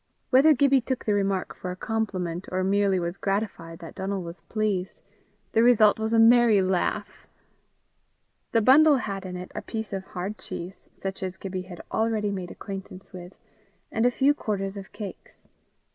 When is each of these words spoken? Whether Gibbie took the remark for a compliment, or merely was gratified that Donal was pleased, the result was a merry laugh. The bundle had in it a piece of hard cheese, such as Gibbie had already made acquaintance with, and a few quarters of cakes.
Whether 0.31 0.53
Gibbie 0.55 0.81
took 0.81 1.05
the 1.05 1.13
remark 1.13 1.53
for 1.53 1.69
a 1.69 1.75
compliment, 1.75 2.47
or 2.51 2.63
merely 2.63 2.99
was 2.99 3.17
gratified 3.17 3.77
that 3.77 3.93
Donal 3.93 4.23
was 4.23 4.41
pleased, 4.41 5.03
the 5.51 5.61
result 5.61 5.99
was 5.99 6.11
a 6.11 6.17
merry 6.17 6.59
laugh. 6.59 7.27
The 8.51 8.61
bundle 8.61 8.97
had 8.97 9.27
in 9.27 9.37
it 9.37 9.51
a 9.53 9.61
piece 9.61 9.93
of 9.93 10.03
hard 10.03 10.39
cheese, 10.39 10.89
such 10.91 11.21
as 11.21 11.37
Gibbie 11.37 11.67
had 11.69 11.81
already 11.91 12.31
made 12.31 12.49
acquaintance 12.49 13.13
with, 13.13 13.35
and 13.91 14.03
a 14.03 14.09
few 14.09 14.33
quarters 14.33 14.75
of 14.75 14.91
cakes. 14.91 15.47